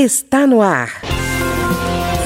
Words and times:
Está 0.00 0.46
no 0.46 0.62
ar. 0.62 0.90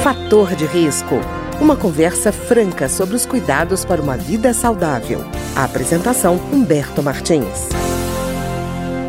Fator 0.02 0.54
de 0.54 0.66
risco. 0.66 1.14
Uma 1.58 1.74
conversa 1.74 2.30
franca 2.30 2.86
sobre 2.86 3.16
os 3.16 3.24
cuidados 3.24 3.82
para 3.82 4.02
uma 4.02 4.14
vida 4.14 4.52
saudável. 4.52 5.20
A 5.56 5.64
apresentação 5.64 6.36
Humberto 6.52 7.02
Martins. 7.02 7.70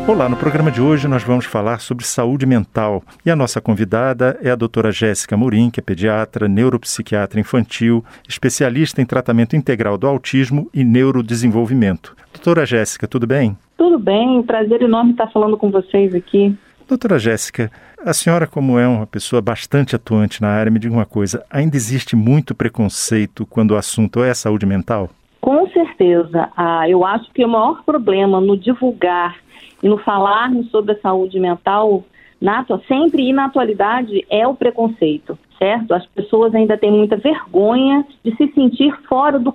Olá, 0.08 0.30
no 0.30 0.36
programa 0.38 0.70
de 0.70 0.80
hoje 0.80 1.06
nós 1.06 1.22
vamos 1.22 1.44
falar 1.44 1.82
sobre 1.82 2.06
saúde 2.06 2.46
mental. 2.46 3.02
E 3.22 3.30
a 3.30 3.36
nossa 3.36 3.60
convidada 3.60 4.38
é 4.40 4.50
a 4.50 4.56
doutora 4.56 4.90
Jéssica 4.90 5.36
Murim, 5.36 5.68
que 5.68 5.78
é 5.78 5.82
pediatra, 5.82 6.48
neuropsiquiatra 6.48 7.38
infantil, 7.38 8.02
especialista 8.26 9.02
em 9.02 9.04
tratamento 9.04 9.54
integral 9.54 9.98
do 9.98 10.06
autismo 10.06 10.70
e 10.72 10.82
neurodesenvolvimento. 10.82 12.16
Doutora 12.32 12.64
Jéssica, 12.64 13.06
tudo 13.06 13.26
bem? 13.26 13.58
Tudo 13.76 13.98
bem, 13.98 14.42
prazer 14.42 14.80
enorme 14.80 15.10
estar 15.10 15.30
falando 15.30 15.58
com 15.58 15.70
vocês 15.70 16.14
aqui. 16.14 16.56
Doutora 16.86 17.18
Jéssica, 17.18 17.70
a 18.04 18.12
senhora, 18.12 18.46
como 18.46 18.78
é 18.78 18.86
uma 18.86 19.06
pessoa 19.06 19.40
bastante 19.40 19.96
atuante 19.96 20.42
na 20.42 20.48
área, 20.48 20.70
me 20.70 20.78
diga 20.78 20.94
uma 20.94 21.06
coisa: 21.06 21.44
ainda 21.50 21.76
existe 21.76 22.14
muito 22.14 22.54
preconceito 22.54 23.46
quando 23.46 23.72
o 23.72 23.76
assunto 23.76 24.22
é 24.22 24.32
saúde 24.34 24.66
mental? 24.66 25.08
Com 25.40 25.68
certeza. 25.70 26.48
Ah, 26.56 26.88
eu 26.88 27.04
acho 27.04 27.30
que 27.32 27.44
o 27.44 27.48
maior 27.48 27.82
problema 27.84 28.40
no 28.40 28.56
divulgar 28.56 29.36
e 29.82 29.88
no 29.88 29.98
falar 29.98 30.50
sobre 30.70 30.92
a 30.92 31.00
saúde 31.00 31.38
mental, 31.38 32.04
na, 32.40 32.64
sempre 32.86 33.28
e 33.28 33.32
na 33.32 33.46
atualidade, 33.46 34.24
é 34.30 34.46
o 34.46 34.54
preconceito, 34.54 35.38
certo? 35.58 35.92
As 35.92 36.06
pessoas 36.06 36.54
ainda 36.54 36.76
têm 36.76 36.90
muita 36.90 37.16
vergonha 37.16 38.04
de 38.24 38.34
se 38.36 38.52
sentir 38.54 38.94
fora 39.08 39.38
do 39.38 39.52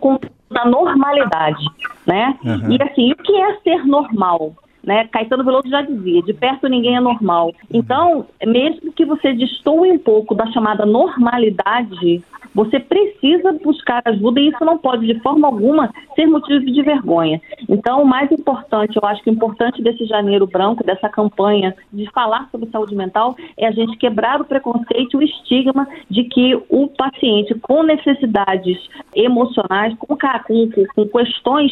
da 0.49 0.65
normalidade, 0.65 1.63
né? 2.05 2.37
Uhum. 2.43 2.71
E 2.71 2.83
assim, 2.83 3.11
o 3.11 3.15
que 3.15 3.35
é 3.35 3.55
ser 3.57 3.85
normal? 3.85 4.53
Né? 4.83 5.07
Caetano 5.11 5.43
Veloso 5.43 5.69
já 5.69 5.81
dizia, 5.81 6.21
de 6.21 6.33
perto 6.33 6.67
ninguém 6.67 6.95
é 6.95 7.01
normal. 7.01 7.53
Então, 7.71 8.25
mesmo 8.45 8.91
que 8.93 9.05
você 9.05 9.33
destoe 9.33 9.91
um 9.91 9.99
pouco 9.99 10.33
da 10.33 10.47
chamada 10.47 10.85
normalidade, 10.85 12.23
você 12.53 12.79
precisa 12.79 13.53
buscar 13.63 14.01
ajuda 14.05 14.39
e 14.39 14.49
isso 14.49 14.65
não 14.65 14.77
pode, 14.77 15.05
de 15.05 15.19
forma 15.21 15.47
alguma, 15.47 15.93
ser 16.15 16.25
motivo 16.25 16.65
de 16.65 16.81
vergonha. 16.81 17.41
Então, 17.67 18.01
o 18.01 18.05
mais 18.05 18.31
importante, 18.31 18.97
eu 18.97 19.07
acho 19.07 19.23
que 19.23 19.29
o 19.29 19.33
importante 19.33 19.81
desse 19.81 20.05
janeiro 20.05 20.47
branco, 20.47 20.83
dessa 20.83 21.07
campanha 21.09 21.75
de 21.93 22.09
falar 22.11 22.49
sobre 22.51 22.69
saúde 22.69 22.95
mental, 22.95 23.35
é 23.57 23.67
a 23.67 23.71
gente 23.71 23.97
quebrar 23.97 24.41
o 24.41 24.45
preconceito 24.45 25.13
e 25.13 25.17
o 25.17 25.21
estigma 25.21 25.87
de 26.09 26.23
que 26.23 26.55
o 26.69 26.87
paciente 26.87 27.53
com 27.61 27.83
necessidades 27.83 28.77
emocionais, 29.15 29.95
com, 29.97 30.17
com, 30.17 30.69
com 30.95 31.07
questões 31.07 31.71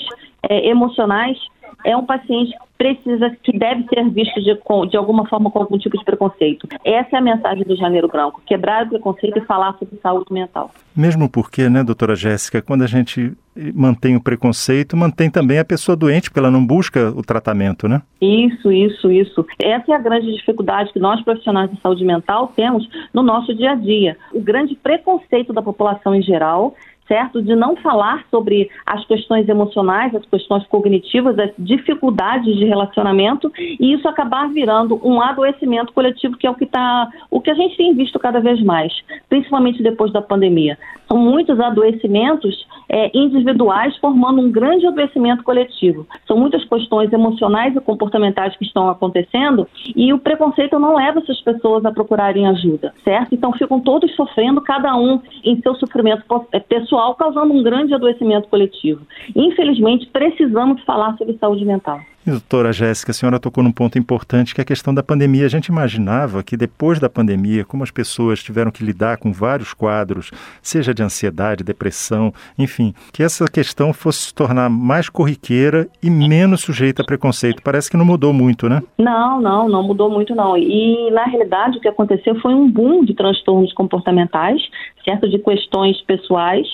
é, 0.49 0.69
emocionais, 0.69 1.37
é 1.83 1.95
um 1.95 2.05
paciente 2.05 2.51
que 2.51 2.67
precisa, 2.77 3.35
que 3.43 3.57
deve 3.57 3.85
ser 3.87 4.09
visto 4.09 4.39
de, 4.41 4.53
de 4.89 4.97
alguma 4.97 5.27
forma 5.27 5.49
com 5.49 5.59
algum 5.59 5.77
tipo 5.77 5.97
de 5.97 6.05
preconceito. 6.05 6.67
Essa 6.83 7.15
é 7.15 7.19
a 7.19 7.21
mensagem 7.21 7.63
do 7.63 7.75
Janeiro 7.75 8.07
Branco, 8.07 8.41
quebrar 8.45 8.85
o 8.85 8.89
preconceito 8.89 9.39
e 9.39 9.45
falar 9.45 9.73
sobre 9.77 9.97
saúde 10.01 10.31
mental. 10.31 10.71
Mesmo 10.95 11.29
porque, 11.29 11.69
né, 11.69 11.83
doutora 11.83 12.15
Jéssica, 12.15 12.61
quando 12.61 12.83
a 12.83 12.87
gente 12.87 13.35
mantém 13.73 14.15
o 14.15 14.21
preconceito, 14.21 14.95
mantém 14.95 15.29
também 15.29 15.59
a 15.59 15.65
pessoa 15.65 15.95
doente, 15.95 16.29
porque 16.29 16.39
ela 16.39 16.51
não 16.51 16.65
busca 16.65 17.09
o 17.09 17.23
tratamento, 17.23 17.87
né? 17.87 18.01
Isso, 18.21 18.71
isso, 18.71 19.11
isso. 19.11 19.45
Essa 19.59 19.93
é 19.93 19.95
a 19.95 19.99
grande 19.99 20.31
dificuldade 20.31 20.93
que 20.93 20.99
nós 20.99 21.21
profissionais 21.23 21.71
de 21.71 21.81
saúde 21.81 22.05
mental 22.05 22.51
temos 22.55 22.87
no 23.13 23.23
nosso 23.23 23.53
dia 23.55 23.71
a 23.71 23.75
dia. 23.75 24.17
O 24.31 24.39
grande 24.39 24.75
preconceito 24.75 25.53
da 25.53 25.61
população 25.61 26.13
em 26.13 26.21
geral 26.21 26.75
certo? 27.07 27.41
De 27.41 27.55
não 27.55 27.75
falar 27.77 28.25
sobre 28.29 28.69
as 28.85 29.05
questões 29.05 29.47
emocionais, 29.47 30.13
as 30.13 30.25
questões 30.25 30.65
cognitivas, 30.67 31.37
as 31.39 31.51
dificuldades 31.57 32.55
de 32.55 32.65
relacionamento 32.65 33.51
e 33.57 33.93
isso 33.93 34.07
acabar 34.07 34.49
virando 34.49 34.99
um 35.03 35.21
adoecimento 35.21 35.93
coletivo, 35.93 36.37
que 36.37 36.45
é 36.45 36.49
o 36.49 36.55
que 36.55 36.65
está, 36.65 37.09
o 37.31 37.39
que 37.39 37.49
a 37.49 37.55
gente 37.55 37.77
tem 37.77 37.93
visto 37.95 38.19
cada 38.19 38.39
vez 38.39 38.61
mais, 38.61 38.93
principalmente 39.29 39.81
depois 39.81 40.11
da 40.11 40.21
pandemia. 40.21 40.77
São 41.07 41.17
muitos 41.17 41.59
adoecimentos 41.59 42.67
é, 42.89 43.11
individuais 43.17 43.95
formando 43.97 44.41
um 44.41 44.51
grande 44.51 44.85
adoecimento 44.85 45.43
coletivo. 45.43 46.05
São 46.25 46.37
muitas 46.37 46.63
questões 46.65 47.11
emocionais 47.11 47.75
e 47.75 47.81
comportamentais 47.81 48.55
que 48.57 48.65
estão 48.65 48.89
acontecendo 48.89 49.67
e 49.95 50.13
o 50.13 50.19
preconceito 50.19 50.79
não 50.79 50.95
leva 50.95 51.19
essas 51.19 51.39
pessoas 51.41 51.85
a 51.85 51.91
procurarem 51.91 52.47
ajuda, 52.47 52.93
certo? 53.03 53.33
Então 53.33 53.51
ficam 53.53 53.79
todos 53.79 54.13
sofrendo, 54.15 54.61
cada 54.61 54.95
um 54.95 55.21
em 55.43 55.59
seu 55.61 55.75
sofrimento 55.75 56.23
é, 56.51 56.59
pessoal 56.59 56.96
pessoal, 56.97 57.15
causando 57.15 57.53
um 57.53 57.61
grande 57.61 57.93
adoecimento 57.93 58.47
coletivo. 58.47 59.01
Infelizmente, 59.35 60.07
precisamos 60.07 60.81
falar 60.83 61.15
sobre 61.17 61.37
saúde 61.37 61.63
mental. 61.63 61.99
Doutora 62.25 62.73
Jéssica, 62.73 63.11
a 63.11 63.13
senhora 63.13 63.39
tocou 63.39 63.63
num 63.63 63.71
ponto 63.71 63.97
importante 63.97 64.53
que 64.53 64.59
é 64.59 64.63
a 64.63 64.65
questão 64.65 64.93
da 64.93 65.01
pandemia. 65.01 65.45
A 65.45 65.49
gente 65.49 65.67
imaginava 65.67 66.43
que 66.43 66.57
depois 66.57 66.99
da 66.99 67.09
pandemia, 67.09 67.63
como 67.63 67.83
as 67.83 67.91
pessoas 67.91 68.43
tiveram 68.43 68.69
que 68.69 68.83
lidar 68.83 69.17
com 69.17 69.31
vários 69.31 69.73
quadros, 69.73 70.31
seja 70.61 70.93
de 70.93 71.01
ansiedade, 71.01 71.63
depressão, 71.63 72.33
enfim, 72.59 72.93
que 73.13 73.23
essa 73.23 73.45
questão 73.45 73.93
fosse 73.93 74.23
se 74.23 74.33
tornar 74.33 74.69
mais 74.69 75.07
corriqueira 75.07 75.87
e 76.03 76.09
menos 76.09 76.61
sujeita 76.61 77.01
a 77.01 77.05
preconceito. 77.05 77.61
Parece 77.63 77.89
que 77.89 77.95
não 77.95 78.03
mudou 78.03 78.33
muito, 78.33 78.67
né? 78.67 78.83
Não, 78.97 79.39
não, 79.39 79.69
não 79.69 79.83
mudou 79.83 80.09
muito 80.09 80.35
não. 80.35 80.57
E 80.57 81.09
na 81.11 81.23
realidade 81.23 81.77
o 81.77 81.81
que 81.81 81.87
aconteceu 81.87 82.35
foi 82.41 82.53
um 82.53 82.69
boom 82.69 83.05
de 83.05 83.13
transtornos 83.13 83.71
comportamentais, 83.71 84.61
certo, 85.05 85.29
de 85.29 85.39
questões 85.39 86.01
pessoais 86.01 86.67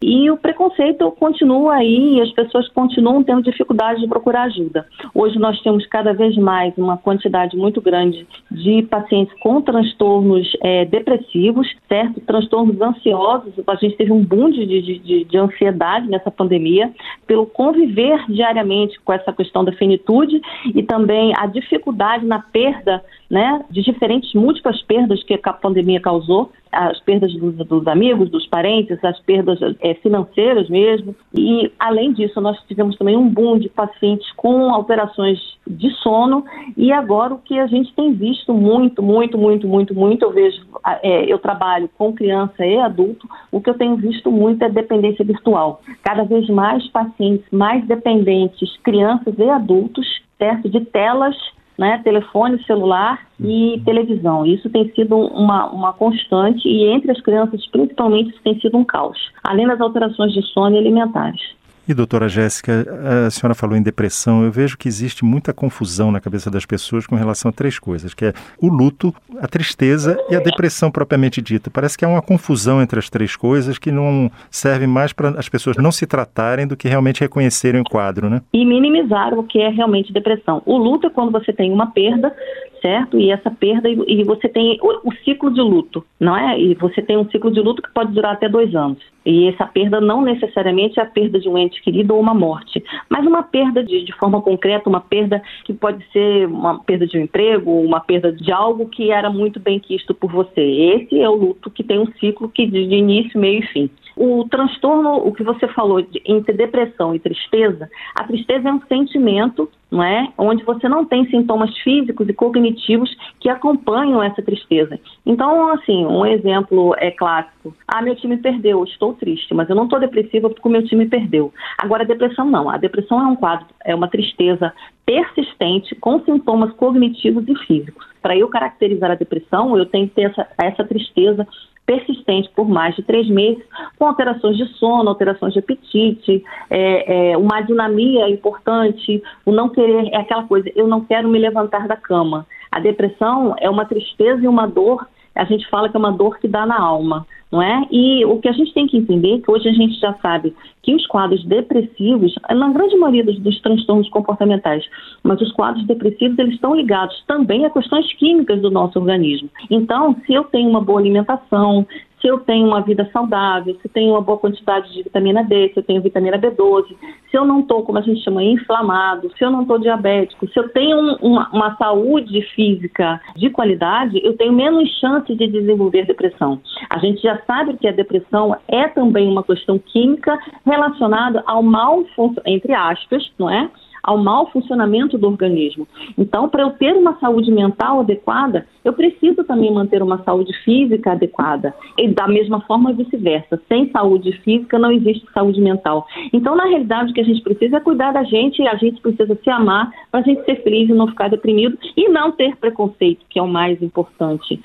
e 0.00 0.30
o 0.30 0.36
preconceito 0.36 1.10
continua 1.12 1.76
aí 1.76 2.16
e 2.16 2.20
as 2.20 2.30
pessoas 2.32 2.68
continuam 2.68 3.22
tendo 3.22 3.42
dificuldade 3.42 4.00
de 4.00 4.08
procurar 4.08 4.42
ajuda. 4.42 4.86
Hoje 5.14 5.38
nós 5.38 5.60
temos 5.62 5.86
cada 5.86 6.12
vez 6.12 6.36
mais 6.36 6.76
uma 6.76 6.98
quantidade 6.98 7.56
muito 7.56 7.80
grande 7.80 8.26
de 8.50 8.82
pacientes 8.82 9.34
com 9.40 9.60
transtornos 9.62 10.46
é, 10.62 10.84
depressivos, 10.84 11.66
certo? 11.88 12.20
Transtornos 12.20 12.80
ansiosos. 12.80 13.54
A 13.66 13.74
gente 13.76 13.96
teve 13.96 14.12
um 14.12 14.22
boom 14.22 14.50
de, 14.50 14.66
de, 14.66 14.98
de, 14.98 15.24
de 15.24 15.38
ansiedade 15.38 16.08
nessa 16.08 16.30
pandemia, 16.30 16.92
pelo 17.26 17.46
conviver 17.46 18.22
diariamente 18.28 19.00
com 19.00 19.12
essa 19.12 19.32
questão 19.32 19.64
da 19.64 19.72
finitude 19.72 20.40
e 20.74 20.82
também 20.82 21.32
a 21.38 21.46
dificuldade 21.46 22.26
na 22.26 22.40
perda 22.40 23.02
né, 23.30 23.64
de 23.70 23.82
diferentes 23.82 24.32
múltiplas 24.34 24.82
perdas 24.82 25.22
que 25.24 25.38
a 25.42 25.52
pandemia 25.52 26.00
causou, 26.00 26.52
as 26.72 27.00
perdas 27.00 27.32
dos, 27.34 27.54
dos 27.66 27.86
amigos, 27.86 28.30
dos 28.30 28.46
parentes, 28.46 29.02
as 29.04 29.18
perdas 29.20 29.58
é, 29.80 29.94
financeiras 29.94 30.68
mesmo. 30.68 31.14
E, 31.34 31.72
além 31.78 32.12
disso, 32.12 32.40
nós 32.40 32.58
tivemos 32.66 32.96
também 32.96 33.16
um 33.16 33.28
boom 33.28 33.58
de 33.58 33.68
pacientes 33.68 34.30
com 34.32 34.70
alterações 34.70 35.38
de 35.66 35.90
sono. 36.02 36.44
E 36.76 36.92
agora 36.92 37.34
o 37.34 37.38
que 37.38 37.58
a 37.58 37.66
gente 37.66 37.92
tem 37.94 38.12
visto 38.12 38.52
muito, 38.52 39.02
muito, 39.02 39.38
muito, 39.38 39.66
muito, 39.66 39.94
muito, 39.94 40.24
eu 40.24 40.32
vejo, 40.32 40.62
é, 41.02 41.32
eu 41.32 41.38
trabalho 41.38 41.88
com 41.96 42.12
criança 42.12 42.64
e 42.64 42.78
adulto, 42.78 43.28
o 43.50 43.60
que 43.60 43.70
eu 43.70 43.74
tenho 43.74 43.96
visto 43.96 44.30
muito 44.30 44.62
é 44.62 44.68
dependência 44.68 45.24
virtual. 45.24 45.80
Cada 46.02 46.24
vez 46.24 46.48
mais 46.48 46.86
pacientes 46.88 47.46
mais 47.50 47.84
dependentes, 47.86 48.76
crianças 48.78 49.34
e 49.38 49.48
adultos, 49.48 50.06
certo, 50.38 50.68
de 50.68 50.80
telas 50.80 51.36
né, 51.78 52.00
telefone 52.02 52.62
celular 52.64 53.26
e 53.40 53.80
televisão. 53.84 54.46
Isso 54.46 54.70
tem 54.70 54.90
sido 54.94 55.16
uma, 55.16 55.66
uma 55.66 55.92
constante 55.92 56.66
e 56.66 56.84
entre 56.86 57.10
as 57.10 57.20
crianças, 57.20 57.66
principalmente, 57.66 58.30
isso 58.30 58.42
tem 58.42 58.58
sido 58.60 58.76
um 58.76 58.84
caos, 58.84 59.18
além 59.44 59.66
das 59.66 59.80
alterações 59.80 60.32
de 60.32 60.42
sono 60.42 60.76
e 60.76 60.78
alimentares. 60.78 61.40
E 61.88 61.94
doutora 61.94 62.28
Jéssica, 62.28 62.84
a 63.26 63.30
senhora 63.30 63.54
falou 63.54 63.76
em 63.76 63.82
depressão. 63.82 64.42
Eu 64.42 64.50
vejo 64.50 64.76
que 64.76 64.88
existe 64.88 65.24
muita 65.24 65.52
confusão 65.52 66.10
na 66.10 66.20
cabeça 66.20 66.50
das 66.50 66.66
pessoas 66.66 67.06
com 67.06 67.14
relação 67.14 67.48
a 67.48 67.52
três 67.52 67.78
coisas, 67.78 68.12
que 68.12 68.24
é 68.24 68.32
o 68.60 68.68
luto, 68.68 69.14
a 69.40 69.46
tristeza 69.46 70.18
e 70.28 70.34
a 70.34 70.40
depressão 70.40 70.90
propriamente 70.90 71.40
dita. 71.40 71.70
Parece 71.70 71.96
que 71.96 72.04
há 72.04 72.08
uma 72.08 72.22
confusão 72.22 72.82
entre 72.82 72.98
as 72.98 73.08
três 73.08 73.36
coisas 73.36 73.78
que 73.78 73.92
não 73.92 74.30
serve 74.50 74.86
mais 74.86 75.12
para 75.12 75.30
as 75.38 75.48
pessoas 75.48 75.76
não 75.76 75.92
se 75.92 76.06
tratarem 76.06 76.66
do 76.66 76.76
que 76.76 76.88
realmente 76.88 77.20
reconhecerem 77.20 77.80
o 77.80 77.84
quadro, 77.84 78.28
né? 78.28 78.42
E 78.52 78.64
minimizar 78.64 79.32
o 79.34 79.44
que 79.44 79.60
é 79.60 79.68
realmente 79.68 80.12
depressão. 80.12 80.62
O 80.66 80.76
luto 80.76 81.06
é 81.06 81.10
quando 81.10 81.30
você 81.30 81.52
tem 81.52 81.72
uma 81.72 81.92
perda, 81.92 82.34
certo? 82.80 83.18
E 83.18 83.30
essa 83.30 83.50
perda, 83.50 83.88
e 83.88 84.24
você 84.24 84.48
tem 84.48 84.78
o, 84.82 85.12
ciclo 85.24 85.52
de 85.52 85.60
luto, 85.60 86.04
não 86.18 86.36
é? 86.36 86.58
E 86.58 86.74
você 86.74 87.02
tem 87.02 87.16
um 87.16 87.28
ciclo 87.30 87.50
de 87.50 87.60
luto 87.60 87.82
que 87.82 87.92
pode 87.92 88.12
durar 88.12 88.34
até 88.34 88.48
dois 88.48 88.74
anos. 88.74 88.98
E 89.24 89.48
essa 89.48 89.66
perda 89.66 90.00
não 90.00 90.22
necessariamente 90.22 91.00
é 91.00 91.02
a 91.02 91.06
perda 91.06 91.40
de 91.40 91.48
um 91.48 91.58
ente 91.58 91.82
querido 91.82 92.14
ou 92.14 92.20
uma 92.20 92.34
morte, 92.34 92.82
mas 93.08 93.26
uma 93.26 93.42
perda 93.42 93.82
de, 93.82 94.04
de 94.04 94.12
forma 94.12 94.40
concreta, 94.40 94.88
uma 94.88 95.00
perda 95.00 95.42
que 95.64 95.72
pode 95.72 96.04
ser 96.12 96.46
uma 96.46 96.78
perda 96.78 97.06
de 97.06 97.18
um 97.18 97.22
emprego, 97.22 97.70
uma 97.80 98.00
perda 98.00 98.32
de 98.32 98.52
algo 98.52 98.88
que 98.88 99.10
era 99.10 99.28
muito 99.28 99.58
bem 99.58 99.80
quisto 99.80 100.14
por 100.14 100.30
você. 100.30 100.60
Esse 100.60 101.20
é 101.20 101.28
o 101.28 101.34
luto 101.34 101.70
que 101.70 101.82
tem 101.82 101.98
um 101.98 102.10
ciclo 102.20 102.48
que 102.48 102.66
de, 102.66 102.86
de 102.86 102.94
início, 102.94 103.38
meio 103.38 103.60
e 103.60 103.66
fim. 103.66 103.90
O 104.16 104.48
transtorno, 104.48 105.16
o 105.16 105.32
que 105.32 105.42
você 105.42 105.68
falou 105.68 106.00
de, 106.00 106.22
entre 106.24 106.54
depressão 106.54 107.14
e 107.14 107.18
tristeza, 107.18 107.86
a 108.14 108.24
tristeza 108.24 108.70
é 108.70 108.72
um 108.72 108.80
sentimento, 108.88 109.70
não 109.90 110.02
é? 110.02 110.32
Onde 110.38 110.64
você 110.64 110.88
não 110.88 111.04
tem 111.04 111.28
sintomas 111.28 111.76
físicos 111.78 112.26
e 112.26 112.32
cognitivos 112.32 113.14
que 113.38 113.50
acompanham 113.50 114.22
essa 114.22 114.40
tristeza. 114.40 114.98
Então, 115.26 115.70
assim, 115.72 116.06
um 116.06 116.24
exemplo 116.24 116.94
é 116.96 117.10
clássico. 117.10 117.74
Ah, 117.86 118.00
meu 118.00 118.16
time 118.16 118.38
perdeu, 118.38 118.82
estou 118.84 119.12
triste, 119.12 119.52
mas 119.52 119.68
eu 119.68 119.76
não 119.76 119.84
estou 119.84 120.00
depressiva 120.00 120.48
porque 120.48 120.66
o 120.66 120.70
meu 120.70 120.84
time 120.86 121.06
perdeu. 121.06 121.52
Agora, 121.76 122.02
a 122.02 122.06
depressão 122.06 122.46
não. 122.46 122.70
A 122.70 122.78
depressão 122.78 123.20
é 123.20 123.26
um 123.26 123.36
quadro, 123.36 123.66
é 123.84 123.94
uma 123.94 124.08
tristeza 124.08 124.72
persistente 125.04 125.94
com 125.94 126.20
sintomas 126.20 126.72
cognitivos 126.72 127.46
e 127.46 127.54
físicos. 127.66 128.06
Para 128.22 128.36
eu 128.36 128.48
caracterizar 128.48 129.10
a 129.10 129.14
depressão, 129.14 129.76
eu 129.76 129.84
tenho 129.84 130.08
que 130.08 130.14
ter 130.14 130.30
essa, 130.30 130.48
essa 130.58 130.84
tristeza 130.84 131.46
persistente 131.86 132.50
por 132.54 132.68
mais 132.68 132.94
de 132.96 133.02
três 133.02 133.28
meses, 133.28 133.62
com 133.96 134.06
alterações 134.06 134.56
de 134.56 134.66
sono, 134.74 135.08
alterações 135.08 135.52
de 135.52 135.60
apetite, 135.60 136.44
é, 136.68 137.30
é, 137.30 137.38
uma 137.38 137.60
dinamia 137.60 138.28
importante, 138.28 139.22
o 139.44 139.52
não 139.52 139.68
querer, 139.68 140.08
é 140.12 140.16
aquela 140.16 140.42
coisa, 140.42 140.70
eu 140.74 140.88
não 140.88 141.04
quero 141.04 141.28
me 141.28 141.38
levantar 141.38 141.86
da 141.86 141.96
cama. 141.96 142.46
A 142.70 142.80
depressão 142.80 143.54
é 143.58 143.70
uma 143.70 143.86
tristeza 143.86 144.44
e 144.44 144.48
uma 144.48 144.66
dor, 144.66 145.06
a 145.36 145.44
gente 145.44 145.68
fala 145.68 145.88
que 145.88 145.96
é 145.96 145.98
uma 145.98 146.12
dor 146.12 146.38
que 146.38 146.48
dá 146.48 146.66
na 146.66 146.80
alma 146.80 147.26
não 147.50 147.62
é? 147.62 147.86
E 147.90 148.24
o 148.24 148.38
que 148.40 148.48
a 148.48 148.52
gente 148.52 148.72
tem 148.74 148.86
que 148.86 148.96
entender 148.96 149.36
é 149.36 149.38
que 149.38 149.50
hoje 149.50 149.68
a 149.68 149.72
gente 149.72 149.98
já 150.00 150.12
sabe 150.14 150.54
que 150.82 150.94
os 150.94 151.06
quadros 151.06 151.44
depressivos, 151.44 152.34
na 152.50 152.70
grande 152.70 152.96
maioria 152.96 153.24
dos, 153.24 153.38
dos, 153.38 153.60
transtornos 153.60 154.08
comportamentais, 154.08 154.84
mas 155.22 155.40
os 155.40 155.52
quadros 155.52 155.86
depressivos 155.86 156.38
eles 156.38 156.54
estão 156.54 156.74
ligados 156.74 157.22
também 157.26 157.64
a 157.64 157.70
questões 157.70 158.12
químicas 158.14 158.60
do 158.60 158.70
nosso 158.70 158.98
organismo. 158.98 159.48
Então, 159.70 160.16
se 160.26 160.34
eu 160.34 160.44
tenho 160.44 160.68
uma 160.68 160.80
boa 160.80 161.00
alimentação, 161.00 161.86
se 162.26 162.28
eu 162.28 162.40
tenho 162.40 162.66
uma 162.66 162.80
vida 162.80 163.08
saudável, 163.12 163.76
se 163.80 163.88
tenho 163.88 164.10
uma 164.10 164.20
boa 164.20 164.36
quantidade 164.36 164.92
de 164.92 165.04
vitamina 165.04 165.44
D, 165.44 165.70
se 165.72 165.78
eu 165.78 165.82
tenho 165.84 166.02
vitamina 166.02 166.36
B12, 166.36 166.88
se 167.30 167.36
eu 167.36 167.44
não 167.44 167.60
estou, 167.60 167.84
como 167.84 167.98
a 167.98 168.00
gente 168.00 168.20
chama, 168.24 168.42
inflamado, 168.42 169.30
se 169.38 169.44
eu 169.44 169.50
não 169.50 169.62
estou 169.62 169.78
diabético, 169.78 170.48
se 170.48 170.58
eu 170.58 170.68
tenho 170.70 170.98
um, 170.98 171.14
uma, 171.22 171.48
uma, 171.50 171.76
saúde 171.76 172.42
física 172.56 173.20
de 173.36 173.48
qualidade, 173.50 174.20
eu 174.24 174.36
tenho 174.36 174.52
menos 174.52 174.88
chance 174.98 175.32
de 175.32 175.46
desenvolver 175.46 176.04
depressão. 176.04 176.60
A 176.90 176.98
gente 176.98 177.22
já 177.22 177.40
sabe 177.46 177.76
que 177.76 177.86
a 177.86 177.92
depressão 177.92 178.56
é 178.66 178.88
também 178.88 179.28
uma 179.28 179.44
questão 179.44 179.78
química 179.78 180.36
relacionada 180.64 181.44
ao 181.46 181.62
mal, 181.62 182.04
entre 182.44 182.74
aspas, 182.74 183.30
não 183.38 183.48
é? 183.48 183.70
Ao 184.06 184.16
mau 184.16 184.50
funcionamento 184.50 185.18
do 185.18 185.26
organismo. 185.26 185.86
Então, 186.16 186.48
para 186.48 186.62
eu 186.62 186.70
ter 186.70 186.94
uma 186.94 187.18
saúde 187.18 187.50
mental 187.50 188.00
adequada, 188.00 188.66
eu 188.84 188.92
preciso 188.92 189.42
também 189.42 189.72
manter 189.72 190.00
uma 190.02 190.22
saúde 190.22 190.52
física 190.64 191.12
adequada. 191.12 191.74
E 191.98 192.08
da 192.08 192.28
mesma 192.28 192.60
forma, 192.60 192.92
vice-versa. 192.92 193.60
Sem 193.68 193.90
saúde 193.90 194.32
física 194.44 194.78
não 194.78 194.92
existe 194.92 195.26
saúde 195.34 195.60
mental. 195.60 196.06
Então, 196.32 196.54
na 196.54 196.64
realidade, 196.64 197.10
o 197.10 197.14
que 197.14 197.20
a 197.20 197.24
gente 197.24 197.42
precisa 197.42 197.78
é 197.78 197.80
cuidar 197.80 198.12
da 198.12 198.22
gente 198.22 198.62
e 198.62 198.68
a 198.68 198.76
gente 198.76 199.00
precisa 199.00 199.36
se 199.42 199.50
amar 199.50 199.90
para 200.10 200.20
a 200.20 200.22
gente 200.22 200.44
ser 200.44 200.62
feliz 200.62 200.88
e 200.88 200.94
não 200.94 201.08
ficar 201.08 201.28
deprimido 201.28 201.76
e 201.96 202.08
não 202.08 202.30
ter 202.30 202.56
preconceito, 202.56 203.24
que 203.28 203.38
é 203.38 203.42
o 203.42 203.48
mais 203.48 203.82
importante. 203.82 204.60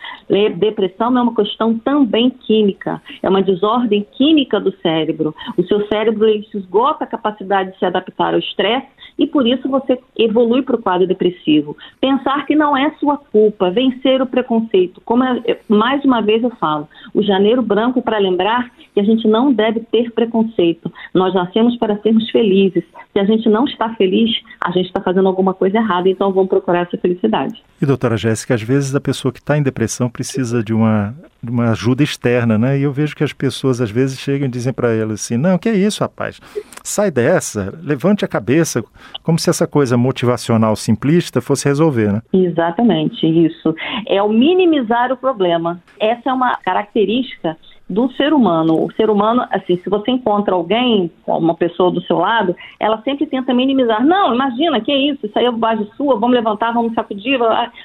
Depressão 0.57 1.17
é 1.17 1.21
uma 1.21 1.33
questão 1.33 1.77
também 1.79 2.29
química, 2.29 3.01
é 3.23 3.29
uma 3.29 3.41
desordem 3.41 4.05
química 4.11 4.59
do 4.59 4.71
cérebro. 4.77 5.33
O 5.57 5.63
seu 5.63 5.87
cérebro 5.87 6.27
ele 6.27 6.47
esgota 6.53 7.05
a 7.05 7.07
capacidade 7.07 7.71
de 7.71 7.79
se 7.79 7.85
adaptar 7.85 8.33
ao 8.33 8.39
estresse 8.39 8.87
e 9.17 9.27
por 9.31 9.47
isso 9.47 9.67
você 9.69 9.97
evolui 10.17 10.61
para 10.61 10.75
o 10.75 10.81
quadro 10.81 11.07
depressivo. 11.07 11.75
Pensar 11.99 12.45
que 12.45 12.55
não 12.55 12.75
é 12.75 12.91
sua 12.99 13.17
culpa, 13.17 13.71
vencer 13.71 14.21
o 14.21 14.27
preconceito. 14.27 15.01
Como 15.05 15.23
eu, 15.23 15.57
mais 15.67 16.03
uma 16.05 16.21
vez 16.21 16.43
eu 16.43 16.51
falo, 16.51 16.87
o 17.13 17.23
janeiro 17.23 17.61
branco 17.61 18.01
para 18.01 18.17
lembrar 18.17 18.69
que 18.93 18.99
a 18.99 19.03
gente 19.03 19.27
não 19.27 19.53
deve 19.53 19.79
ter 19.91 20.11
preconceito. 20.11 20.91
Nós 21.13 21.33
nascemos 21.33 21.77
para 21.77 21.97
sermos 21.99 22.29
felizes. 22.29 22.83
Se 23.13 23.19
a 23.19 23.23
gente 23.23 23.47
não 23.49 23.65
está 23.65 23.93
feliz, 23.95 24.31
a 24.59 24.71
gente 24.71 24.87
está 24.87 25.01
fazendo 25.01 25.27
alguma 25.27 25.53
coisa 25.53 25.77
errada, 25.77 26.09
então 26.09 26.31
vamos 26.31 26.49
procurar 26.49 26.81
essa 26.81 26.97
felicidade. 26.97 27.63
E 27.81 27.85
doutora 27.85 28.17
Jéssica, 28.17 28.53
às 28.53 28.61
vezes 28.61 28.93
a 28.93 29.01
pessoa 29.01 29.31
que 29.31 29.39
está 29.39 29.57
em 29.57 29.63
depressão 29.63 30.09
precisa 30.09 30.63
de 30.63 30.73
uma, 30.73 31.15
uma 31.49 31.71
ajuda 31.71 32.03
externa, 32.03 32.57
né? 32.57 32.77
E 32.77 32.83
eu 32.83 32.91
vejo 32.91 33.15
que 33.15 33.23
as 33.23 33.33
pessoas 33.33 33.81
às 33.81 33.89
vezes 33.89 34.19
chegam 34.19 34.47
e 34.47 34.51
dizem 34.51 34.73
para 34.73 34.93
ela 34.93 35.13
assim: 35.13 35.37
não, 35.37 35.57
que 35.57 35.69
é 35.69 35.73
isso, 35.73 36.03
rapaz? 36.03 36.39
Sai 36.83 37.09
dessa, 37.09 37.73
levante 37.81 38.23
a 38.23 38.27
cabeça, 38.27 38.83
como 39.23 39.39
se 39.39 39.49
essa 39.49 39.67
coisa 39.67 39.97
motivacional 39.97 40.75
simplista 40.75 41.41
fosse 41.41 41.67
resolver, 41.67 42.13
né? 42.13 42.21
Exatamente, 42.33 43.25
isso. 43.25 43.73
É 44.07 44.21
o 44.21 44.29
minimizar 44.29 45.11
o 45.11 45.17
problema. 45.17 45.81
Essa 45.99 46.29
é 46.29 46.33
uma 46.33 46.57
característica 46.57 47.57
do 47.91 48.09
ser 48.13 48.33
humano. 48.33 48.85
O 48.85 48.91
ser 48.93 49.09
humano, 49.09 49.45
assim, 49.51 49.75
se 49.77 49.89
você 49.89 50.11
encontra 50.11 50.55
alguém, 50.55 51.11
uma 51.27 51.53
pessoa 51.53 51.91
do 51.91 52.01
seu 52.01 52.17
lado, 52.17 52.55
ela 52.79 53.01
sempre 53.01 53.25
tenta 53.25 53.53
minimizar. 53.53 54.03
Não, 54.05 54.33
imagina, 54.33 54.79
que 54.79 54.91
é 54.91 54.97
isso? 54.97 55.25
Isso 55.25 55.37
aí 55.37 55.45
é 55.45 55.51
bobagem 55.51 55.85
sua, 55.97 56.17
vamos 56.17 56.35
levantar, 56.35 56.71
vamos 56.71 56.93
sacudir. 56.93 57.37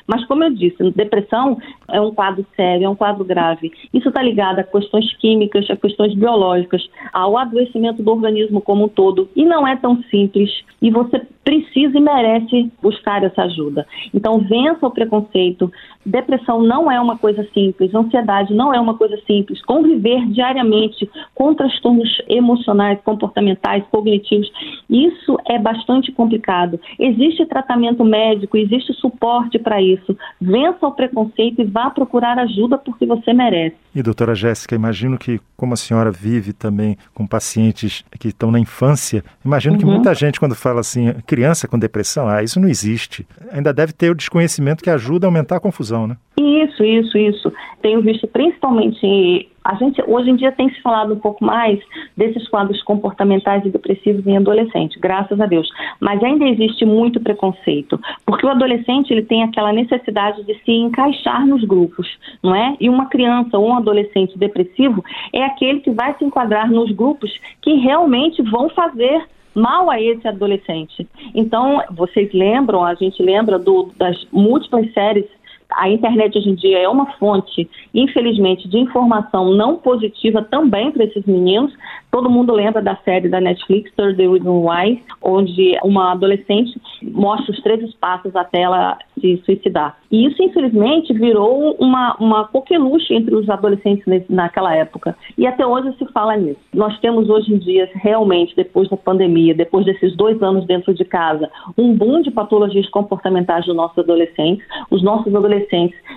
Mas, 0.06 0.24
como 0.26 0.44
eu 0.44 0.50
disse, 0.50 0.90
depressão 0.92 1.58
é 1.88 2.00
um 2.00 2.14
quadro 2.14 2.46
sério, 2.54 2.86
é 2.86 2.88
um 2.88 2.94
quadro 2.94 3.24
grave. 3.24 3.72
Isso 3.92 4.08
está 4.08 4.22
ligado 4.22 4.60
a 4.60 4.64
questões 4.64 5.12
químicas, 5.16 5.68
a 5.68 5.76
questões 5.76 6.14
biológicas, 6.14 6.88
ao 7.12 7.36
adoecimento 7.36 8.00
do 8.02 8.12
organismo 8.12 8.60
como 8.60 8.84
um 8.84 8.88
todo. 8.88 9.28
E 9.34 9.44
não 9.44 9.66
é 9.66 9.74
tão 9.74 10.00
simples. 10.04 10.50
E 10.80 10.88
você 10.88 11.20
precisa 11.46 11.96
e 11.96 12.00
merece 12.00 12.72
buscar 12.82 13.22
essa 13.22 13.42
ajuda. 13.42 13.86
Então, 14.12 14.40
vença 14.40 14.84
o 14.84 14.90
preconceito. 14.90 15.70
Depressão 16.04 16.60
não 16.60 16.90
é 16.90 17.00
uma 17.00 17.16
coisa 17.16 17.46
simples, 17.54 17.94
ansiedade 17.94 18.52
não 18.52 18.74
é 18.74 18.80
uma 18.80 18.94
coisa 18.94 19.16
simples. 19.28 19.62
Conviver 19.64 20.26
diariamente 20.26 21.08
com 21.36 21.54
transtornos 21.54 22.08
emocionais, 22.28 22.98
comportamentais, 23.04 23.84
cognitivos, 23.92 24.50
isso 24.90 25.38
é 25.46 25.56
bastante 25.56 26.10
complicado. 26.10 26.80
Existe 26.98 27.46
tratamento 27.46 28.04
médico, 28.04 28.56
existe 28.56 28.92
suporte 28.94 29.56
para 29.56 29.80
isso. 29.80 30.16
Vença 30.40 30.84
o 30.84 30.92
preconceito 30.92 31.60
e 31.60 31.64
vá 31.64 31.90
procurar 31.90 32.38
ajuda 32.40 32.76
porque 32.76 33.06
você 33.06 33.32
merece. 33.32 33.76
E 33.94 34.02
doutora 34.02 34.34
Jéssica, 34.34 34.74
imagino 34.74 35.16
que 35.16 35.40
como 35.56 35.74
a 35.74 35.76
senhora 35.76 36.10
vive 36.10 36.52
também 36.52 36.98
com 37.14 37.26
pacientes 37.26 38.04
que 38.18 38.28
estão 38.28 38.50
na 38.50 38.58
infância, 38.58 39.24
imagino 39.44 39.74
uhum. 39.74 39.80
que 39.80 39.86
muita 39.86 40.12
gente 40.14 40.38
quando 40.38 40.54
fala 40.54 40.80
assim, 40.80 41.14
criança 41.36 41.68
com 41.68 41.78
depressão, 41.78 42.26
ah, 42.26 42.42
isso 42.42 42.58
não 42.58 42.66
existe. 42.66 43.26
Ainda 43.52 43.70
deve 43.70 43.92
ter 43.92 44.10
o 44.10 44.14
desconhecimento 44.14 44.82
que 44.82 44.88
ajuda 44.88 45.26
a 45.26 45.28
aumentar 45.28 45.56
a 45.56 45.60
confusão, 45.60 46.06
né? 46.06 46.16
Isso, 46.38 46.82
isso, 46.82 47.18
isso. 47.18 47.52
Tenho 47.82 48.00
visto 48.00 48.26
principalmente 48.26 49.46
a 49.66 49.74
gente 49.74 50.00
hoje 50.06 50.30
em 50.30 50.36
dia 50.36 50.52
tem 50.52 50.70
se 50.70 50.80
falado 50.80 51.12
um 51.12 51.18
pouco 51.18 51.44
mais 51.44 51.80
desses 52.16 52.48
quadros 52.48 52.80
comportamentais 52.84 53.64
e 53.64 53.70
depressivos 53.70 54.24
em 54.24 54.36
adolescente, 54.36 54.98
graças 54.98 55.40
a 55.40 55.46
Deus. 55.46 55.68
Mas 56.00 56.22
ainda 56.22 56.44
existe 56.44 56.84
muito 56.84 57.20
preconceito, 57.20 58.00
porque 58.24 58.46
o 58.46 58.48
adolescente 58.48 59.10
ele 59.10 59.22
tem 59.22 59.42
aquela 59.42 59.72
necessidade 59.72 60.44
de 60.44 60.54
se 60.64 60.70
encaixar 60.70 61.44
nos 61.44 61.64
grupos, 61.64 62.06
não 62.42 62.54
é? 62.54 62.76
E 62.80 62.88
uma 62.88 63.06
criança 63.06 63.58
ou 63.58 63.68
um 63.68 63.76
adolescente 63.76 64.38
depressivo 64.38 65.04
é 65.32 65.42
aquele 65.42 65.80
que 65.80 65.90
vai 65.90 66.14
se 66.16 66.24
enquadrar 66.24 66.70
nos 66.70 66.92
grupos 66.92 67.32
que 67.60 67.74
realmente 67.74 68.40
vão 68.42 68.68
fazer 68.68 69.26
mal 69.56 69.90
a 69.90 70.00
esse 70.00 70.28
adolescente. 70.28 71.08
Então, 71.34 71.82
vocês 71.90 72.30
lembram, 72.32 72.84
a 72.84 72.94
gente 72.94 73.22
lembra 73.22 73.58
do, 73.58 73.90
das 73.96 74.26
múltiplas 74.30 74.92
séries 74.92 75.24
a 75.70 75.88
internet 75.88 76.38
hoje 76.38 76.50
em 76.50 76.54
dia 76.54 76.78
é 76.78 76.88
uma 76.88 77.06
fonte, 77.14 77.68
infelizmente, 77.94 78.68
de 78.68 78.78
informação 78.78 79.52
não 79.54 79.76
positiva 79.76 80.42
também 80.42 80.90
para 80.90 81.04
esses 81.04 81.24
meninos. 81.24 81.72
Todo 82.10 82.30
mundo 82.30 82.52
lembra 82.52 82.80
da 82.80 82.96
série 82.96 83.28
da 83.28 83.40
Netflix, 83.40 83.92
Third 83.94 84.16
Reason 84.16 84.66
Why, 84.66 85.02
onde 85.20 85.78
uma 85.82 86.12
adolescente 86.12 86.80
mostra 87.02 87.52
os 87.52 87.60
três 87.62 87.94
passos 87.94 88.34
até 88.34 88.62
ela 88.62 88.96
se 89.20 89.42
suicidar. 89.44 89.96
E 90.10 90.26
isso, 90.26 90.42
infelizmente, 90.42 91.12
virou 91.12 91.76
uma, 91.78 92.16
uma 92.18 92.44
coqueluche 92.46 93.12
entre 93.14 93.34
os 93.34 93.48
adolescentes 93.50 94.04
naquela 94.28 94.74
época. 94.74 95.16
E 95.36 95.46
até 95.46 95.66
hoje 95.66 95.92
se 95.98 96.06
fala 96.12 96.36
nisso. 96.36 96.60
Nós 96.72 96.98
temos 97.00 97.28
hoje 97.28 97.52
em 97.52 97.58
dia, 97.58 97.90
realmente, 97.94 98.54
depois 98.54 98.88
da 98.88 98.96
pandemia, 98.96 99.54
depois 99.54 99.84
desses 99.84 100.16
dois 100.16 100.40
anos 100.42 100.66
dentro 100.66 100.94
de 100.94 101.04
casa, 101.04 101.50
um 101.76 101.94
boom 101.94 102.22
de 102.22 102.30
patologias 102.30 102.88
comportamentais 102.88 103.66
dos 103.66 103.74
nossos 103.74 103.98
adolescentes. 103.98 104.64
Os 104.90 105.02
nossos 105.02 105.34
adolescentes, 105.34 105.55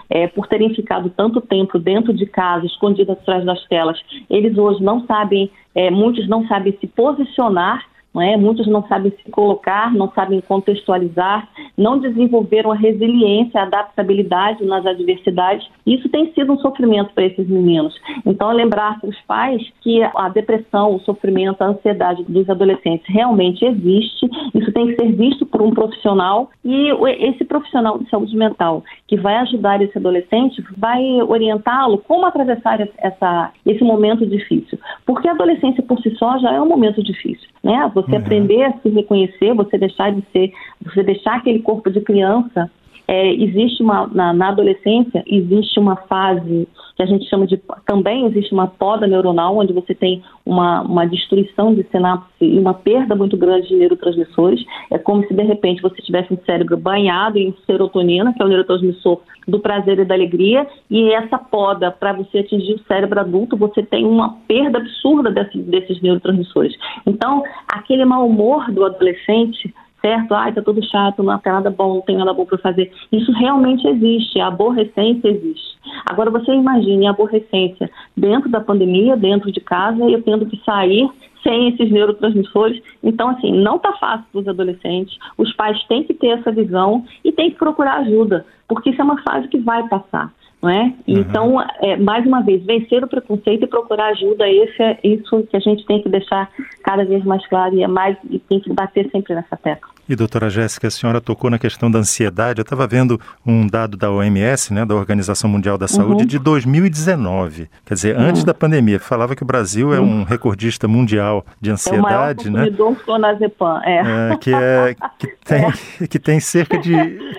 é, 0.10 0.28
por 0.28 0.48
terem 0.48 0.74
ficado 0.74 1.10
tanto 1.10 1.42
tempo 1.42 1.78
dentro 1.80 2.14
de 2.14 2.26
casa, 2.26 2.66
escondidos 2.66 3.14
atrás 3.14 3.46
das 3.46 3.64
telas, 3.68 4.00
eles 4.30 4.58
hoje 4.58 4.84
não 4.84 5.06
sabem, 5.06 5.50
é, 5.76 5.90
muitos 5.90 6.28
não 6.28 6.48
sabem 6.48 6.78
se 6.80 6.88
posicionar 6.88 7.86
não 8.20 8.22
é? 8.22 8.36
Muitos 8.36 8.68
não 8.68 8.86
sabem 8.88 9.12
se 9.12 9.32
colocar, 9.32 9.94
não 9.94 10.12
sabem 10.12 10.42
contextualizar, 10.42 11.48
não 11.78 11.98
desenvolveram 11.98 12.72
a 12.72 12.76
resiliência, 12.76 13.62
a 13.62 13.64
adaptabilidade 13.64 14.66
nas 14.66 14.86
adversidades. 14.86 15.66
Isso 15.88 16.10
tem 16.10 16.32
sido 16.34 16.52
um 16.52 16.60
sofrimento 16.60 17.14
para 17.14 17.24
esses 17.24 17.48
meninos. 17.48 17.96
Então, 18.26 18.52
lembrar 18.52 19.00
para 19.00 19.10
os 19.10 19.20
pais 19.22 19.62
que 19.82 20.04
a 20.04 20.28
depressão, 20.28 20.96
o 20.96 21.00
sofrimento, 21.00 21.62
a 21.62 21.68
ansiedade 21.68 22.26
dos 22.28 22.50
adolescentes 22.50 23.08
realmente 23.08 23.64
existe. 23.64 24.30
Isso 24.54 24.72
tem 24.74 24.88
que 24.88 24.96
ser 24.96 25.14
visto 25.14 25.46
por 25.46 25.62
um 25.62 25.72
profissional 25.72 26.50
e 26.66 26.90
esse 27.26 27.46
profissional 27.46 28.00
de 28.00 28.10
saúde 28.10 28.36
mental 28.36 28.84
que 29.08 29.16
vai 29.16 29.38
ajudar 29.38 29.82
esse 29.82 29.98
adolescente 29.98 30.62
vai 30.78 31.02
orientá-lo 31.22 32.00
como 32.00 32.26
atravessar 32.26 32.80
essa, 32.98 33.52
esse 33.66 33.84
momento 33.84 34.26
difícil. 34.26 34.78
Porque 35.06 35.28
a 35.28 35.32
adolescência 35.32 35.82
por 35.84 36.00
si 36.02 36.14
só 36.18 36.38
já 36.40 36.54
é 36.54 36.62
um 36.62 36.68
momento 36.68 37.02
difícil, 37.02 37.48
né? 37.64 37.90
Você 37.94 38.09
uhum. 38.16 38.22
aprender 38.22 38.64
a 38.64 38.74
se 38.80 38.90
reconhecer, 38.90 39.54
você 39.54 39.78
deixar 39.78 40.12
de 40.12 40.24
ser, 40.32 40.52
você 40.82 41.04
deixar 41.04 41.38
aquele 41.38 41.60
corpo 41.60 41.90
de 41.90 42.02
criança 42.02 42.70
é, 43.10 43.34
existe 43.34 43.82
uma 43.82 44.06
na, 44.06 44.32
na, 44.32 44.50
adolescência 44.50 45.24
existe 45.26 45.80
uma 45.80 45.96
fase 45.96 46.68
que 46.96 47.02
a 47.02 47.08
gente 47.08 47.28
chama 47.28 47.48
de 47.48 47.60
também 47.84 48.28
existe 48.28 48.54
uma 48.54 48.68
poda 48.68 49.08
neuronal 49.08 49.58
onde 49.58 49.74
você 49.74 49.96
tem 49.96 50.22
uma, 50.46 50.82
uma 50.82 51.08
destruição 51.08 51.74
de 51.74 51.84
sinapse 51.90 52.28
e 52.40 52.60
uma 52.60 52.76
perda 52.76 53.16
muito 53.16 53.36
grande 53.36 53.70
de 53.70 53.76
neurotransmissores. 53.78 54.64
É 54.92 55.00
como 55.00 55.26
se 55.26 55.34
de 55.34 55.42
repente 55.42 55.82
você 55.82 56.02
tivesse 56.04 56.32
um 56.32 56.38
cérebro 56.46 56.78
banhado 56.78 57.40
em 57.40 57.56
serotonina 57.66 58.32
que 58.32 58.44
é 58.44 58.46
o 58.46 58.50
neurotransmissor 58.50 59.22
do 59.48 59.60
prazer 59.60 59.98
e 59.98 60.06
da 60.06 60.14
alegria 60.14 60.68
e 60.88 61.12
essa 61.12 61.40
poda 61.40 61.90
para 61.92 62.14
você 62.14 62.40
atingir 62.40 62.74
o 62.74 62.84
cérebro 62.88 63.20
adulto 63.20 63.58
você 63.58 63.82
tem 63.82 64.06
uma 64.06 64.38
perda 64.48 64.78
absurda 64.78 65.32
desse, 65.32 65.58
desses 65.58 66.00
neurotransmissores. 66.00 66.76
Então 67.08 67.42
aquele 67.68 68.06
mau 68.06 68.28
humor 68.28 68.70
do 68.72 68.86
adolescente 68.86 69.74
certo? 70.02 70.34
Ai, 70.34 70.54
tá 70.54 70.62
tudo 70.62 70.84
chato, 70.84 71.24
não 71.24 71.38
tem 71.40 71.52
nada 71.52 71.70
bom, 71.70 71.96
não 71.96 72.02
tem 72.02 72.18
nada 72.18 72.34
bom 72.34 72.46
para 72.46 72.58
fazer. 72.58 72.92
Isso 73.12 73.32
realmente 73.34 73.88
existe, 73.88 74.40
a 74.40 74.48
aborrecência 74.48 75.28
existe. 75.28 75.78
Agora 76.06 76.30
você 76.30 76.52
imagine 76.52 77.08
a 77.08 77.12
aborrecência 77.12 77.90
dentro 78.16 78.50
da 78.50 78.60
pandemia, 78.60 79.16
dentro 79.16 79.52
de 79.52 79.60
casa, 79.60 80.04
eu 80.04 80.22
tendo 80.22 80.46
que 80.46 80.62
sair 80.64 81.10
sem 81.44 81.70
esses 81.70 81.90
neurotransmissores. 81.92 82.82
Então, 83.02 83.30
assim, 83.30 83.52
não 83.54 83.78
está 83.78 83.94
fácil 83.94 84.26
para 84.32 84.42
os 84.42 84.48
adolescentes. 84.48 85.18
Os 85.38 85.54
pais 85.54 85.82
têm 85.86 86.04
que 86.04 86.14
ter 86.14 86.40
essa 86.40 86.52
visão 86.52 87.06
e 87.24 87.32
têm 87.32 87.52
que 87.52 87.58
procurar 87.58 88.00
ajuda, 88.00 88.46
porque 88.68 88.90
isso 88.90 89.02
é 89.02 89.04
uma 89.04 89.22
fase 89.22 89.48
que 89.48 89.58
vai 89.58 89.88
passar. 89.88 90.32
Não 90.62 90.70
é? 90.70 90.84
Uhum. 90.84 90.94
Então, 91.08 91.62
é, 91.82 91.96
mais 91.96 92.26
uma 92.26 92.42
vez, 92.42 92.64
vencer 92.66 93.04
o 93.04 93.08
preconceito 93.08 93.64
e 93.64 93.68
procurar 93.68 94.08
ajuda, 94.08 94.50
esse 94.50 94.82
é 94.82 95.00
isso 95.04 95.44
que 95.44 95.56
a 95.56 95.60
gente 95.60 95.86
tem 95.86 96.02
que 96.02 96.10
deixar 96.10 96.52
cada 96.84 97.06
vez 97.06 97.24
mais 97.24 97.46
claro 97.48 97.76
e, 97.76 97.84
é 97.84 97.88
mais, 97.88 98.18
e 98.30 98.40
tem 98.40 98.60
que 98.60 98.74
bater 98.74 99.10
sempre 99.10 99.34
nessa 99.34 99.56
tecla. 99.56 99.99
E 100.10 100.16
doutora 100.16 100.50
Jéssica, 100.50 100.88
a 100.88 100.92
senhora 100.92 101.22
tocou 101.22 101.52
na 101.52 101.60
questão 101.60 101.92
da 101.92 102.00
ansiedade. 102.00 102.60
Eu 102.60 102.64
estava 102.64 102.88
vendo 102.88 103.22
um 103.46 103.68
dado 103.68 103.96
da 103.96 104.10
OMS, 104.12 104.74
né, 104.74 104.84
da 104.84 104.96
Organização 104.96 105.48
Mundial 105.48 105.78
da 105.78 105.88
Saúde, 105.88 106.24
uhum. 106.24 106.28
de 106.28 106.40
2019. 106.40 107.70
Quer 107.86 107.94
dizer, 107.94 108.18
uhum. 108.18 108.24
antes 108.24 108.44
da 108.44 108.52
pandemia, 108.52 109.00
falava 109.00 109.36
que 109.36 109.44
o 109.44 109.46
Brasil 109.46 109.94
é 109.94 110.00
um 110.00 110.24
recordista 110.24 110.88
mundial 110.88 111.46
de 111.62 111.70
ansiedade, 111.70 112.48
é 112.48 112.50
o 112.50 112.54
maior 112.54 112.72
né? 112.72 112.96
clonazepam, 113.06 113.82
é. 113.84 114.32
é. 114.32 114.38
que 114.38 114.52
é 114.52 114.96
que 115.20 115.28
tem 115.46 115.66
é. 116.02 116.08
que 116.08 116.18
tem 116.18 116.40
cerca 116.40 116.80
de 116.80 116.92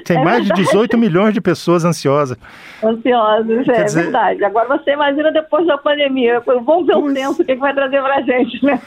tem 0.04 0.18
é 0.18 0.24
mais 0.24 0.46
verdade. 0.46 0.62
de 0.62 0.68
18 0.68 0.96
milhões 0.96 1.34
de 1.34 1.40
pessoas 1.40 1.84
ansiosas. 1.84 2.38
Ansiosas, 2.84 3.68
é 3.68 3.82
dizer... 3.82 4.02
verdade. 4.04 4.44
Agora 4.44 4.78
você 4.78 4.92
imagina 4.92 5.32
depois 5.32 5.66
da 5.66 5.76
pandemia, 5.76 6.40
vamos 6.46 6.86
ver 6.86 6.92
pois... 6.92 7.10
o 7.10 7.14
tempo 7.14 7.32
o 7.32 7.44
que, 7.44 7.44
que 7.44 7.56
vai 7.56 7.74
trazer 7.74 8.00
para 8.00 8.18
a 8.18 8.22
gente, 8.22 8.64
né? 8.64 8.80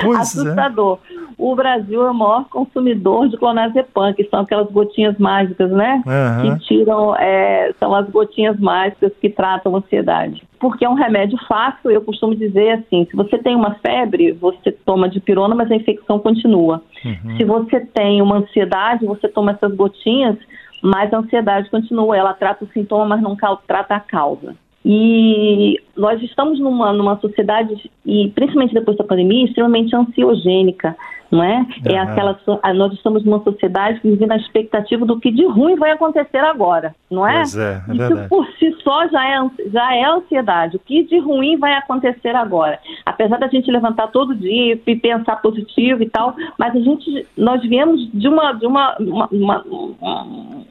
Pois 0.00 0.18
é. 0.18 0.22
Assustador. 0.22 0.98
O 1.36 1.54
Brasil 1.54 2.06
é 2.06 2.10
o 2.10 2.14
maior 2.14 2.48
consumidor 2.48 3.17
de 3.26 3.36
clonazepam, 3.36 4.12
que 4.12 4.24
são 4.24 4.40
aquelas 4.40 4.70
gotinhas 4.70 5.16
mágicas, 5.18 5.70
né? 5.70 6.02
Uhum. 6.06 6.56
Que 6.58 6.64
tiram, 6.66 7.16
é, 7.16 7.72
são 7.78 7.94
as 7.94 8.08
gotinhas 8.10 8.58
mágicas 8.60 9.12
que 9.20 9.30
tratam 9.30 9.74
a 9.74 9.78
ansiedade. 9.78 10.42
Porque 10.60 10.84
é 10.84 10.88
um 10.88 10.94
remédio 10.94 11.38
fácil, 11.48 11.90
eu 11.90 12.02
costumo 12.02 12.34
dizer 12.34 12.70
assim, 12.72 13.06
se 13.10 13.16
você 13.16 13.38
tem 13.38 13.56
uma 13.56 13.74
febre, 13.76 14.32
você 14.32 14.70
toma 14.70 15.08
de 15.08 15.20
pirona, 15.20 15.54
mas 15.54 15.70
a 15.70 15.76
infecção 15.76 16.18
continua. 16.18 16.82
Uhum. 17.04 17.36
Se 17.36 17.44
você 17.44 17.80
tem 17.80 18.20
uma 18.20 18.38
ansiedade, 18.38 19.06
você 19.06 19.28
toma 19.28 19.52
essas 19.52 19.74
gotinhas, 19.74 20.36
mas 20.82 21.12
a 21.12 21.18
ansiedade 21.18 21.70
continua. 21.70 22.16
Ela 22.16 22.34
trata 22.34 22.64
o 22.64 22.68
sintoma, 22.68 23.06
mas 23.06 23.22
não 23.22 23.36
trata 23.66 23.94
a 23.94 24.00
causa. 24.00 24.54
E 24.84 25.80
nós 25.96 26.22
estamos 26.22 26.58
numa, 26.58 26.92
numa 26.92 27.18
sociedade, 27.18 27.90
e 28.06 28.30
principalmente 28.34 28.74
depois 28.74 28.96
da 28.96 29.04
pandemia, 29.04 29.44
extremamente 29.44 29.94
ansiogênica 29.94 30.96
não 31.30 31.42
é? 31.42 31.58
Uhum. 31.58 31.66
É 31.86 31.98
aquela 31.98 32.38
nós 32.74 32.92
estamos 32.92 33.24
numa 33.24 33.42
sociedade 33.42 34.00
que 34.00 34.10
vive 34.10 34.26
na 34.26 34.36
expectativa 34.36 35.04
do 35.04 35.18
que 35.18 35.30
de 35.30 35.46
ruim 35.46 35.76
vai 35.76 35.90
acontecer 35.90 36.38
agora, 36.38 36.94
não 37.10 37.26
é? 37.26 37.38
Pois 37.38 37.56
é, 37.56 37.82
é 37.88 37.92
Isso 37.92 38.28
por 38.28 38.46
si 38.58 38.74
só 38.82 39.06
já 39.08 39.24
é 39.24 39.50
já 39.70 39.94
é 39.94 40.04
ansiedade. 40.04 40.76
O 40.76 40.80
que 40.80 41.02
de 41.04 41.18
ruim 41.18 41.56
vai 41.56 41.74
acontecer 41.74 42.34
agora? 42.34 42.78
Apesar 43.04 43.38
da 43.38 43.48
gente 43.48 43.70
levantar 43.70 44.08
todo 44.08 44.34
dia 44.34 44.80
e 44.86 44.96
pensar 44.96 45.36
positivo 45.36 46.02
e 46.02 46.08
tal, 46.08 46.34
mas 46.58 46.74
a 46.74 46.80
gente 46.80 47.26
nós 47.36 47.60
viemos 47.62 48.10
de 48.12 48.28
uma 48.28 48.52
de 48.52 48.66
uma, 48.66 48.96
uma, 48.98 49.28
uma 49.30 49.64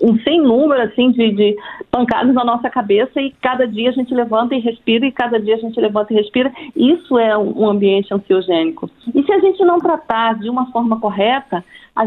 um 0.02 0.18
sem 0.20 0.42
número 0.42 0.82
assim 0.84 1.12
de, 1.12 1.32
de 1.32 1.58
pancadas 1.92 2.34
na 2.34 2.44
nossa 2.44 2.70
cabeça 2.70 3.20
e 3.22 3.32
cada 3.42 3.68
dia 3.68 3.90
a 3.90 3.94
gente 3.94 4.14
levanta 4.14 4.56
e 4.56 4.60
respira 4.60 5.06
e 5.06 5.12
cada 5.12 5.40
dia 5.40 5.56
a 5.56 5.60
gente 5.60 5.80
levanta 5.80 6.14
e 6.14 6.18
respira. 6.18 6.52
Isso 6.76 7.18
é 7.18 7.38
um 7.38 7.68
ambiente 7.68 8.14
ansiogênico. 8.14 8.90
E 9.14 9.24
se 9.24 9.32
a 9.32 9.40
gente 9.40 9.64
não 9.64 9.80
tratar 9.80 10.36
de 10.36 10.47
uma 10.50 10.72
forma 10.72 11.00
correta 11.00 11.64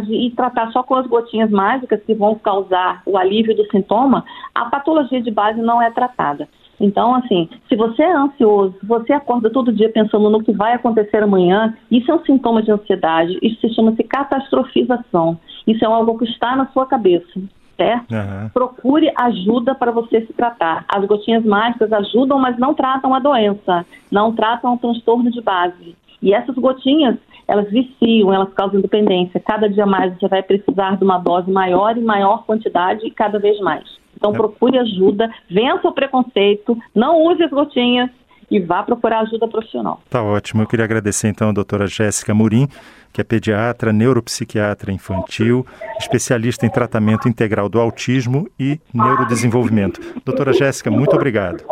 e 0.08 0.30
tratar 0.30 0.70
só 0.70 0.82
com 0.82 0.94
as 0.94 1.06
gotinhas 1.06 1.50
mágicas 1.50 2.02
que 2.04 2.14
vão 2.14 2.34
causar 2.36 3.02
o 3.04 3.18
alívio 3.18 3.56
do 3.56 3.66
sintoma, 3.70 4.24
a 4.54 4.66
patologia 4.66 5.20
de 5.20 5.30
base 5.30 5.60
não 5.60 5.82
é 5.82 5.90
tratada. 5.90 6.48
Então, 6.80 7.14
assim, 7.14 7.48
se 7.68 7.76
você 7.76 8.02
é 8.02 8.12
ansioso, 8.12 8.74
você 8.82 9.12
acorda 9.12 9.50
todo 9.50 9.72
dia 9.72 9.90
pensando 9.90 10.30
no 10.30 10.42
que 10.42 10.52
vai 10.52 10.72
acontecer 10.72 11.22
amanhã, 11.22 11.76
isso 11.90 12.10
é 12.10 12.14
um 12.14 12.24
sintoma 12.24 12.62
de 12.62 12.72
ansiedade, 12.72 13.38
isso 13.42 13.60
se 13.60 13.74
chama-se 13.74 14.02
catastrofização. 14.04 15.38
Isso 15.66 15.84
é 15.84 15.88
algo 15.88 16.18
que 16.18 16.24
está 16.24 16.56
na 16.56 16.66
sua 16.68 16.86
cabeça 16.86 17.40
certo? 17.80 18.12
Uhum. 18.12 18.48
Procure 18.52 19.10
ajuda 19.16 19.74
para 19.74 19.90
você 19.90 20.20
se 20.26 20.34
tratar. 20.34 20.84
As 20.86 21.02
gotinhas 21.06 21.42
mágicas 21.46 21.90
ajudam, 21.90 22.38
mas 22.38 22.58
não 22.58 22.74
tratam 22.74 23.14
a 23.14 23.18
doença, 23.18 23.86
não 24.12 24.34
tratam 24.34 24.74
o 24.74 24.78
transtorno 24.78 25.30
de 25.30 25.40
base. 25.40 25.96
E 26.20 26.34
essas 26.34 26.54
gotinhas, 26.56 27.16
elas 27.50 27.68
viciam, 27.68 28.32
elas 28.32 28.52
causam 28.54 28.80
dependência. 28.80 29.42
Cada 29.44 29.68
dia 29.68 29.84
mais 29.84 30.16
você 30.16 30.28
vai 30.28 30.42
precisar 30.42 30.96
de 30.96 31.02
uma 31.02 31.18
dose 31.18 31.50
maior 31.50 31.96
e 31.96 32.00
maior 32.00 32.44
quantidade 32.44 33.04
e 33.04 33.10
cada 33.10 33.40
vez 33.40 33.58
mais. 33.58 33.84
Então 34.16 34.32
procure 34.32 34.78
ajuda, 34.78 35.28
vença 35.50 35.88
o 35.88 35.92
preconceito, 35.92 36.78
não 36.94 37.20
use 37.24 37.42
as 37.42 37.50
gotinhas 37.50 38.08
e 38.48 38.60
vá 38.60 38.82
procurar 38.82 39.20
ajuda 39.20 39.48
profissional. 39.48 40.00
Tá 40.08 40.22
ótimo. 40.22 40.62
Eu 40.62 40.66
queria 40.66 40.84
agradecer 40.84 41.28
então 41.28 41.48
a 41.48 41.52
doutora 41.52 41.86
Jéssica 41.88 42.32
Murim, 42.32 42.68
que 43.12 43.20
é 43.20 43.24
pediatra, 43.24 43.92
neuropsiquiatra 43.92 44.92
infantil, 44.92 45.66
especialista 45.98 46.66
em 46.66 46.70
tratamento 46.70 47.28
integral 47.28 47.68
do 47.68 47.80
autismo 47.80 48.48
e 48.58 48.78
neurodesenvolvimento. 48.94 50.00
Doutora 50.24 50.52
Jéssica, 50.52 50.90
muito 50.90 51.16
obrigado. 51.16 51.64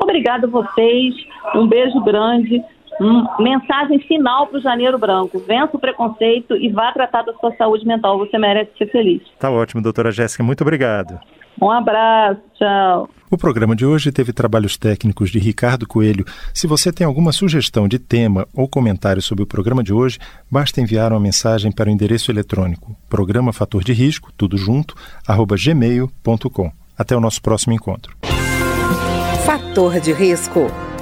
Obrigado 0.00 0.44
a 0.44 0.48
vocês. 0.48 1.14
Um 1.54 1.66
beijo 1.66 2.00
grande. 2.02 2.62
Mensagem 3.38 3.98
final 4.00 4.46
para 4.46 4.58
o 4.58 4.62
Janeiro 4.62 4.98
Branco: 4.98 5.38
vença 5.38 5.76
o 5.76 5.80
preconceito 5.80 6.56
e 6.56 6.70
vá 6.70 6.92
tratar 6.92 7.22
da 7.22 7.32
sua 7.34 7.54
saúde 7.56 7.86
mental. 7.86 8.18
Você 8.18 8.38
merece 8.38 8.70
ser 8.78 8.90
feliz. 8.90 9.22
Tá 9.38 9.50
ótimo, 9.50 9.82
doutora 9.82 10.10
Jéssica. 10.10 10.42
Muito 10.42 10.62
obrigado. 10.62 11.18
Um 11.60 11.70
abraço, 11.70 12.40
tchau. 12.58 13.08
O 13.30 13.36
programa 13.36 13.74
de 13.74 13.84
hoje 13.84 14.12
teve 14.12 14.32
trabalhos 14.32 14.76
técnicos 14.76 15.30
de 15.30 15.38
Ricardo 15.38 15.86
Coelho. 15.86 16.24
Se 16.54 16.66
você 16.66 16.92
tem 16.92 17.06
alguma 17.06 17.32
sugestão 17.32 17.88
de 17.88 17.98
tema 17.98 18.46
ou 18.54 18.68
comentário 18.68 19.20
sobre 19.20 19.42
o 19.42 19.46
programa 19.46 19.82
de 19.82 19.92
hoje, 19.92 20.18
basta 20.50 20.80
enviar 20.80 21.12
uma 21.12 21.20
mensagem 21.20 21.72
para 21.72 21.88
o 21.88 21.92
endereço 21.92 22.30
eletrônico 22.30 22.96
programa 23.08 23.52
fator 23.52 23.82
de 23.82 23.92
risco, 23.92 24.30
tudo 24.36 24.56
junto, 24.56 24.94
arroba 25.26 25.56
gmail.com. 25.56 26.70
Até 26.96 27.16
o 27.16 27.20
nosso 27.20 27.42
próximo 27.42 27.74
encontro. 27.74 28.16
Fator 29.44 30.00
de 30.00 30.12
risco, 30.12 30.66